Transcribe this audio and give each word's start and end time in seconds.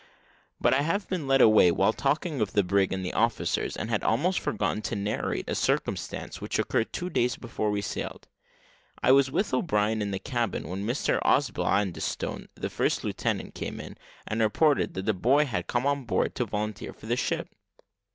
But 0.59 0.73
I 0.73 0.81
have 0.81 1.07
been 1.07 1.27
led 1.27 1.41
away, 1.41 1.69
while 1.71 1.93
talking 1.93 2.41
of 2.41 2.53
the 2.53 2.63
brig 2.63 2.91
and 2.91 3.05
the 3.05 3.13
officers, 3.13 3.77
and 3.77 3.91
had 3.91 4.03
almost 4.03 4.39
forgotten 4.39 4.81
to 4.81 4.95
narrate 4.95 5.47
a 5.47 5.53
circumstance 5.53 6.41
which 6.41 6.57
occurred 6.57 6.91
two 6.91 7.11
days 7.11 7.35
before 7.35 7.69
we 7.69 7.81
sailed. 7.83 8.27
I 9.03 9.11
was 9.11 9.29
with 9.29 9.53
O'Brien 9.53 10.01
in 10.01 10.09
the 10.09 10.17
cabin, 10.17 10.67
when 10.67 10.87
Mr 10.87 11.19
Osbaldistone 11.23 12.47
the 12.55 12.71
first 12.71 13.03
lieutenant, 13.03 13.53
came 13.53 13.79
in, 13.79 13.95
and 14.25 14.41
reported 14.41 14.95
that 14.95 15.07
a 15.07 15.13
boy 15.13 15.45
had 15.45 15.67
come 15.67 15.85
on 15.85 16.05
board 16.05 16.33
to 16.33 16.45
volunteer 16.45 16.93
for 16.93 17.05
the 17.05 17.15
ship. 17.15 17.49